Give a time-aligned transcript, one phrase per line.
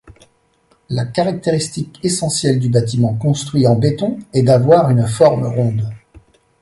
[0.89, 5.91] La caractéristique essentielle du bâtiment construit en béton est d'avoir une forme ronde.